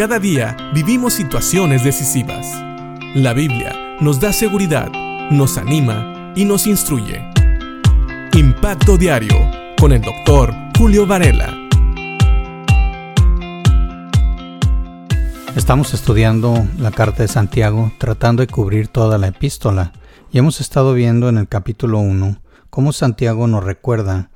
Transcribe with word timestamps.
cada 0.00 0.18
día 0.18 0.56
vivimos 0.72 1.12
situaciones 1.12 1.84
decisivas. 1.84 2.46
La 3.14 3.34
Biblia 3.34 3.98
nos 4.00 4.18
da 4.18 4.32
seguridad, 4.32 4.90
nos 5.30 5.58
anima 5.58 6.32
y 6.34 6.46
nos 6.46 6.66
instruye. 6.66 7.22
Impacto 8.32 8.96
Diario 8.96 9.36
con 9.78 9.92
el 9.92 10.00
doctor 10.00 10.54
Julio 10.78 11.06
Varela. 11.06 11.54
Estamos 15.54 15.92
estudiando 15.92 16.66
la 16.78 16.92
carta 16.92 17.22
de 17.22 17.28
Santiago 17.28 17.92
tratando 17.98 18.40
de 18.40 18.46
cubrir 18.46 18.88
toda 18.88 19.18
la 19.18 19.26
epístola 19.26 19.92
y 20.32 20.38
hemos 20.38 20.62
estado 20.62 20.94
viendo 20.94 21.28
en 21.28 21.36
el 21.36 21.46
capítulo 21.46 21.98
1 21.98 22.40
cómo 22.70 22.94
Santiago 22.94 23.46
nos 23.48 23.64
recuerda 23.64 24.30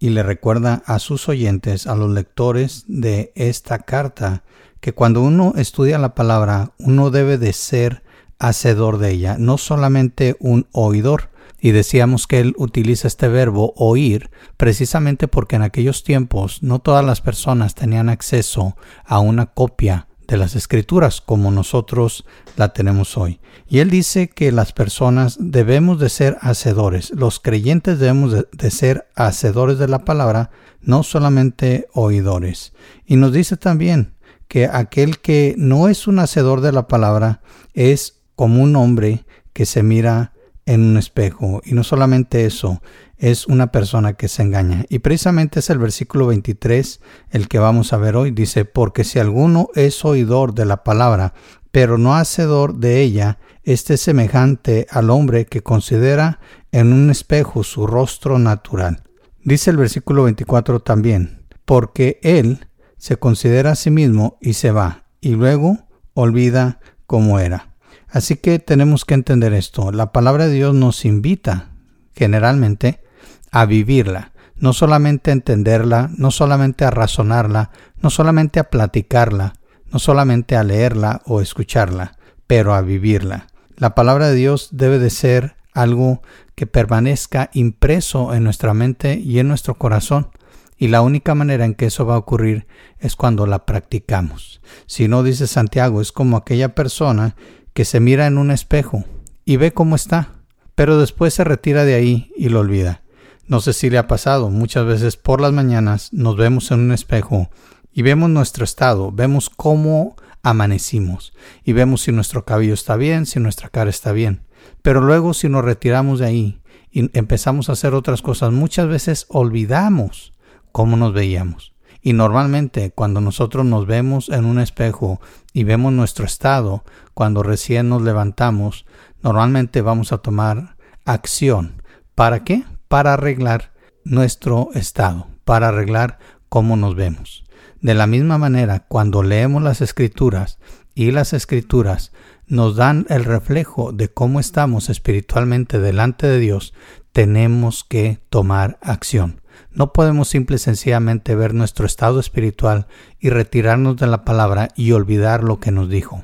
y 0.00 0.10
le 0.10 0.24
recuerda 0.24 0.82
a 0.86 0.98
sus 0.98 1.28
oyentes, 1.28 1.86
a 1.86 1.94
los 1.94 2.10
lectores 2.10 2.84
de 2.88 3.32
esta 3.36 3.78
carta, 3.78 4.42
que 4.84 4.92
cuando 4.92 5.22
uno 5.22 5.54
estudia 5.56 5.96
la 5.96 6.14
palabra, 6.14 6.72
uno 6.78 7.10
debe 7.10 7.38
de 7.38 7.54
ser 7.54 8.02
hacedor 8.38 8.98
de 8.98 9.12
ella, 9.12 9.36
no 9.38 9.56
solamente 9.56 10.36
un 10.40 10.66
oidor. 10.72 11.30
Y 11.58 11.70
decíamos 11.70 12.26
que 12.26 12.40
él 12.40 12.52
utiliza 12.58 13.08
este 13.08 13.28
verbo 13.28 13.72
oír 13.78 14.30
precisamente 14.58 15.26
porque 15.26 15.56
en 15.56 15.62
aquellos 15.62 16.04
tiempos 16.04 16.62
no 16.62 16.80
todas 16.80 17.02
las 17.02 17.22
personas 17.22 17.74
tenían 17.74 18.10
acceso 18.10 18.76
a 19.06 19.20
una 19.20 19.46
copia 19.46 20.06
de 20.28 20.36
las 20.36 20.54
escrituras 20.54 21.22
como 21.22 21.50
nosotros 21.50 22.26
la 22.58 22.74
tenemos 22.74 23.16
hoy. 23.16 23.40
Y 23.66 23.78
él 23.78 23.88
dice 23.88 24.28
que 24.28 24.52
las 24.52 24.74
personas 24.74 25.38
debemos 25.40 25.98
de 25.98 26.10
ser 26.10 26.36
hacedores, 26.42 27.10
los 27.12 27.40
creyentes 27.40 27.98
debemos 27.98 28.36
de, 28.52 28.70
ser 28.70 29.08
hacedores 29.14 29.78
de 29.78 29.88
la 29.88 30.00
palabra, 30.00 30.50
no 30.82 31.02
solamente 31.02 31.88
oidores. 31.94 32.74
Y 33.06 33.16
nos 33.16 33.32
dice 33.32 33.56
también 33.56 34.13
que 34.48 34.66
aquel 34.66 35.18
que 35.18 35.54
no 35.58 35.88
es 35.88 36.06
un 36.06 36.18
hacedor 36.18 36.60
de 36.60 36.72
la 36.72 36.86
palabra 36.86 37.42
es 37.72 38.22
como 38.36 38.62
un 38.62 38.76
hombre 38.76 39.24
que 39.52 39.66
se 39.66 39.82
mira 39.82 40.32
en 40.66 40.82
un 40.82 40.96
espejo. 40.96 41.60
Y 41.64 41.74
no 41.74 41.84
solamente 41.84 42.44
eso, 42.46 42.80
es 43.18 43.46
una 43.46 43.72
persona 43.72 44.14
que 44.14 44.28
se 44.28 44.42
engaña. 44.42 44.84
Y 44.88 45.00
precisamente 45.00 45.60
es 45.60 45.70
el 45.70 45.78
versículo 45.78 46.26
23 46.26 47.00
el 47.30 47.48
que 47.48 47.58
vamos 47.58 47.92
a 47.92 47.96
ver 47.96 48.16
hoy. 48.16 48.30
Dice, 48.30 48.64
porque 48.64 49.04
si 49.04 49.18
alguno 49.18 49.68
es 49.74 50.04
oidor 50.04 50.54
de 50.54 50.64
la 50.64 50.82
palabra, 50.84 51.34
pero 51.70 51.98
no 51.98 52.14
hacedor 52.14 52.76
de 52.76 53.00
ella, 53.00 53.38
este 53.62 53.94
es 53.94 54.00
semejante 54.00 54.86
al 54.90 55.10
hombre 55.10 55.46
que 55.46 55.62
considera 55.62 56.38
en 56.70 56.92
un 56.92 57.10
espejo 57.10 57.62
su 57.64 57.86
rostro 57.86 58.38
natural. 58.38 59.02
Dice 59.42 59.70
el 59.70 59.76
versículo 59.76 60.24
24 60.24 60.80
también, 60.80 61.44
porque 61.64 62.18
él 62.22 62.66
se 63.04 63.18
considera 63.18 63.72
a 63.72 63.74
sí 63.74 63.90
mismo 63.90 64.38
y 64.40 64.54
se 64.54 64.70
va, 64.70 65.04
y 65.20 65.32
luego 65.34 65.76
olvida 66.14 66.80
cómo 67.06 67.38
era. 67.38 67.74
Así 68.08 68.36
que 68.36 68.58
tenemos 68.58 69.04
que 69.04 69.12
entender 69.12 69.52
esto. 69.52 69.92
La 69.92 70.10
palabra 70.10 70.46
de 70.46 70.54
Dios 70.54 70.74
nos 70.74 71.04
invita 71.04 71.68
generalmente 72.14 73.02
a 73.50 73.66
vivirla, 73.66 74.32
no 74.56 74.72
solamente 74.72 75.30
a 75.30 75.34
entenderla, 75.34 76.12
no 76.16 76.30
solamente 76.30 76.86
a 76.86 76.90
razonarla, 76.90 77.72
no 78.00 78.08
solamente 78.08 78.58
a 78.58 78.70
platicarla, 78.70 79.52
no 79.92 79.98
solamente 79.98 80.56
a 80.56 80.64
leerla 80.64 81.20
o 81.26 81.42
escucharla, 81.42 82.16
pero 82.46 82.72
a 82.72 82.80
vivirla. 82.80 83.48
La 83.76 83.94
palabra 83.94 84.28
de 84.28 84.36
Dios 84.36 84.70
debe 84.72 84.98
de 84.98 85.10
ser 85.10 85.56
algo 85.74 86.22
que 86.54 86.66
permanezca 86.66 87.50
impreso 87.52 88.32
en 88.32 88.44
nuestra 88.44 88.72
mente 88.72 89.18
y 89.18 89.40
en 89.40 89.48
nuestro 89.48 89.74
corazón. 89.74 90.30
Y 90.76 90.88
la 90.88 91.02
única 91.02 91.34
manera 91.34 91.64
en 91.64 91.74
que 91.74 91.86
eso 91.86 92.04
va 92.04 92.14
a 92.14 92.18
ocurrir 92.18 92.66
es 92.98 93.16
cuando 93.16 93.46
la 93.46 93.64
practicamos. 93.64 94.60
Si 94.86 95.08
no, 95.08 95.22
dice 95.22 95.46
Santiago, 95.46 96.00
es 96.00 96.12
como 96.12 96.36
aquella 96.36 96.74
persona 96.74 97.36
que 97.72 97.84
se 97.84 98.00
mira 98.00 98.26
en 98.26 98.38
un 98.38 98.50
espejo 98.50 99.04
y 99.44 99.56
ve 99.56 99.72
cómo 99.72 99.96
está, 99.96 100.30
pero 100.74 100.98
después 100.98 101.34
se 101.34 101.44
retira 101.44 101.84
de 101.84 101.94
ahí 101.94 102.32
y 102.36 102.48
lo 102.48 102.60
olvida. 102.60 103.02
No 103.46 103.60
sé 103.60 103.72
si 103.72 103.90
le 103.90 103.98
ha 103.98 104.06
pasado, 104.06 104.50
muchas 104.50 104.86
veces 104.86 105.16
por 105.16 105.40
las 105.40 105.52
mañanas 105.52 106.12
nos 106.12 106.36
vemos 106.36 106.70
en 106.70 106.80
un 106.80 106.92
espejo 106.92 107.50
y 107.92 108.02
vemos 108.02 108.30
nuestro 108.30 108.64
estado, 108.64 109.12
vemos 109.12 109.50
cómo 109.50 110.16
amanecimos 110.42 111.34
y 111.62 111.72
vemos 111.72 112.02
si 112.02 112.12
nuestro 112.12 112.44
cabello 112.44 112.74
está 112.74 112.96
bien, 112.96 113.26
si 113.26 113.40
nuestra 113.40 113.68
cara 113.68 113.90
está 113.90 114.12
bien. 114.12 114.42
Pero 114.82 115.00
luego 115.00 115.34
si 115.34 115.48
nos 115.48 115.64
retiramos 115.64 116.20
de 116.20 116.26
ahí 116.26 116.60
y 116.90 117.10
empezamos 117.18 117.68
a 117.68 117.72
hacer 117.72 117.94
otras 117.94 118.22
cosas, 118.22 118.52
muchas 118.52 118.88
veces 118.88 119.26
olvidamos 119.28 120.33
cómo 120.74 120.96
nos 120.96 121.12
veíamos. 121.12 121.72
Y 122.02 122.14
normalmente 122.14 122.90
cuando 122.90 123.20
nosotros 123.20 123.64
nos 123.64 123.86
vemos 123.86 124.28
en 124.28 124.44
un 124.44 124.58
espejo 124.58 125.20
y 125.52 125.62
vemos 125.62 125.92
nuestro 125.92 126.26
estado, 126.26 126.82
cuando 127.14 127.44
recién 127.44 127.88
nos 127.88 128.02
levantamos, 128.02 128.84
normalmente 129.22 129.82
vamos 129.82 130.12
a 130.12 130.18
tomar 130.18 130.76
acción. 131.04 131.80
¿Para 132.16 132.42
qué? 132.42 132.64
Para 132.88 133.12
arreglar 133.12 133.72
nuestro 134.02 134.70
estado, 134.74 135.28
para 135.44 135.68
arreglar 135.68 136.18
cómo 136.48 136.76
nos 136.76 136.96
vemos. 136.96 137.44
De 137.80 137.94
la 137.94 138.08
misma 138.08 138.36
manera, 138.36 138.80
cuando 138.80 139.22
leemos 139.22 139.62
las 139.62 139.80
escrituras 139.80 140.58
y 140.92 141.12
las 141.12 141.34
escrituras 141.34 142.10
nos 142.48 142.74
dan 142.74 143.06
el 143.10 143.24
reflejo 143.24 143.92
de 143.92 144.08
cómo 144.08 144.40
estamos 144.40 144.90
espiritualmente 144.90 145.78
delante 145.78 146.26
de 146.26 146.40
Dios, 146.40 146.74
tenemos 147.12 147.84
que 147.84 148.18
tomar 148.28 148.76
acción. 148.82 149.43
No 149.70 149.92
podemos 149.92 150.28
simple 150.28 150.56
y 150.56 150.58
sencillamente 150.58 151.34
ver 151.34 151.54
nuestro 151.54 151.86
estado 151.86 152.20
espiritual 152.20 152.86
y 153.18 153.30
retirarnos 153.30 153.96
de 153.96 154.06
la 154.06 154.24
palabra 154.24 154.68
y 154.76 154.92
olvidar 154.92 155.44
lo 155.44 155.60
que 155.60 155.70
nos 155.70 155.88
dijo. 155.88 156.22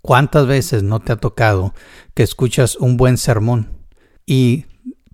¿Cuántas 0.00 0.46
veces 0.46 0.82
no 0.82 1.00
te 1.00 1.12
ha 1.12 1.16
tocado 1.16 1.74
que 2.14 2.22
escuchas 2.22 2.76
un 2.76 2.96
buen 2.96 3.16
sermón 3.16 3.70
y 4.26 4.66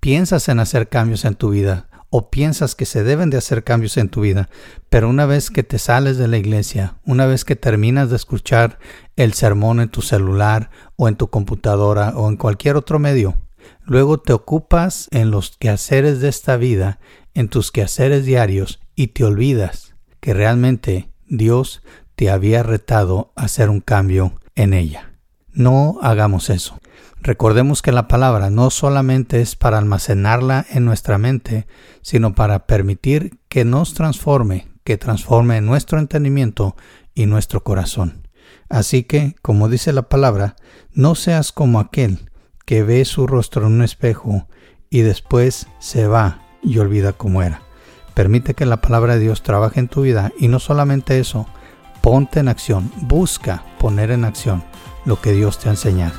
piensas 0.00 0.48
en 0.48 0.60
hacer 0.60 0.88
cambios 0.88 1.24
en 1.24 1.34
tu 1.34 1.50
vida 1.50 1.88
o 2.10 2.30
piensas 2.30 2.74
que 2.74 2.86
se 2.86 3.02
deben 3.02 3.30
de 3.30 3.36
hacer 3.36 3.64
cambios 3.64 3.96
en 3.96 4.08
tu 4.08 4.20
vida, 4.20 4.48
pero 4.88 5.08
una 5.08 5.26
vez 5.26 5.50
que 5.50 5.62
te 5.62 5.78
sales 5.78 6.16
de 6.18 6.28
la 6.28 6.38
iglesia, 6.38 6.96
una 7.04 7.26
vez 7.26 7.44
que 7.44 7.56
terminas 7.56 8.10
de 8.10 8.16
escuchar 8.16 8.78
el 9.16 9.32
sermón 9.32 9.80
en 9.80 9.88
tu 9.88 10.02
celular 10.02 10.70
o 10.96 11.08
en 11.08 11.16
tu 11.16 11.28
computadora 11.28 12.12
o 12.16 12.28
en 12.28 12.36
cualquier 12.36 12.76
otro 12.76 12.98
medio, 12.98 13.34
luego 13.84 14.18
te 14.18 14.32
ocupas 14.32 15.08
en 15.10 15.30
los 15.30 15.56
quehaceres 15.56 16.20
de 16.20 16.28
esta 16.28 16.56
vida 16.56 16.98
en 17.36 17.48
tus 17.48 17.70
quehaceres 17.70 18.24
diarios 18.24 18.80
y 18.94 19.08
te 19.08 19.22
olvidas 19.22 19.94
que 20.20 20.32
realmente 20.32 21.10
Dios 21.28 21.82
te 22.14 22.30
había 22.30 22.62
retado 22.62 23.32
a 23.36 23.44
hacer 23.44 23.68
un 23.68 23.80
cambio 23.80 24.40
en 24.54 24.72
ella. 24.72 25.12
No 25.52 25.98
hagamos 26.00 26.48
eso. 26.48 26.80
Recordemos 27.20 27.82
que 27.82 27.92
la 27.92 28.08
palabra 28.08 28.48
no 28.48 28.70
solamente 28.70 29.42
es 29.42 29.54
para 29.54 29.78
almacenarla 29.78 30.64
en 30.70 30.86
nuestra 30.86 31.18
mente, 31.18 31.66
sino 32.00 32.34
para 32.34 32.66
permitir 32.66 33.38
que 33.48 33.64
nos 33.64 33.92
transforme, 33.92 34.68
que 34.82 34.96
transforme 34.96 35.60
nuestro 35.60 35.98
entendimiento 35.98 36.74
y 37.14 37.26
nuestro 37.26 37.62
corazón. 37.64 38.28
Así 38.70 39.02
que, 39.02 39.36
como 39.42 39.68
dice 39.68 39.92
la 39.92 40.08
palabra, 40.08 40.56
no 40.92 41.14
seas 41.14 41.52
como 41.52 41.80
aquel 41.80 42.30
que 42.66 42.82
ve 42.82 43.04
su 43.06 43.26
rostro 43.26 43.66
en 43.66 43.72
un 43.72 43.82
espejo 43.82 44.46
y 44.90 45.00
después 45.00 45.68
se 45.78 46.06
va 46.06 46.42
y 46.62 46.78
olvida 46.78 47.14
cómo 47.14 47.42
era. 47.42 47.62
Permite 48.12 48.54
que 48.54 48.66
la 48.66 48.80
palabra 48.80 49.14
de 49.14 49.20
Dios 49.20 49.42
trabaje 49.42 49.80
en 49.80 49.88
tu 49.88 50.02
vida 50.02 50.32
y 50.38 50.48
no 50.48 50.58
solamente 50.58 51.18
eso, 51.18 51.46
ponte 52.02 52.40
en 52.40 52.48
acción, 52.48 52.90
busca 53.02 53.64
poner 53.78 54.10
en 54.10 54.24
acción 54.24 54.62
lo 55.04 55.20
que 55.20 55.32
Dios 55.32 55.58
te 55.58 55.68
ha 55.68 55.72
enseñado. 55.72 56.14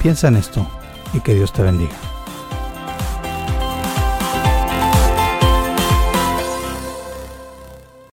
Piensa 0.00 0.28
en 0.28 0.36
esto 0.36 0.68
y 1.14 1.20
que 1.20 1.34
Dios 1.34 1.52
te 1.52 1.62
bendiga. 1.62 2.05